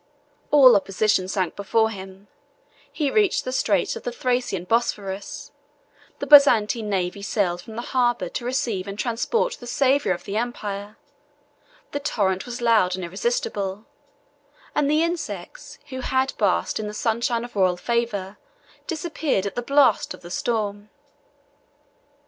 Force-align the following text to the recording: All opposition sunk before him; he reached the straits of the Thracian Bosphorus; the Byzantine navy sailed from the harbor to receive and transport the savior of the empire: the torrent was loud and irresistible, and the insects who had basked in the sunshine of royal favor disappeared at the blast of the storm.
All 0.49 0.75
opposition 0.75 1.27
sunk 1.27 1.55
before 1.55 1.91
him; 1.91 2.27
he 2.91 3.11
reached 3.11 3.45
the 3.45 3.51
straits 3.51 3.95
of 3.95 4.01
the 4.01 4.11
Thracian 4.11 4.63
Bosphorus; 4.63 5.51
the 6.17 6.25
Byzantine 6.25 6.89
navy 6.89 7.21
sailed 7.21 7.61
from 7.61 7.75
the 7.75 7.83
harbor 7.93 8.27
to 8.27 8.43
receive 8.43 8.87
and 8.87 8.97
transport 8.97 9.57
the 9.59 9.67
savior 9.67 10.11
of 10.13 10.23
the 10.23 10.37
empire: 10.37 10.97
the 11.91 11.99
torrent 11.99 12.47
was 12.47 12.61
loud 12.63 12.95
and 12.95 13.05
irresistible, 13.05 13.85
and 14.73 14.89
the 14.89 15.03
insects 15.03 15.77
who 15.89 16.01
had 16.01 16.33
basked 16.39 16.79
in 16.79 16.87
the 16.87 16.95
sunshine 16.95 17.45
of 17.45 17.55
royal 17.55 17.77
favor 17.77 18.39
disappeared 18.87 19.45
at 19.45 19.53
the 19.53 19.61
blast 19.61 20.15
of 20.15 20.21
the 20.21 20.31
storm. 20.31 20.89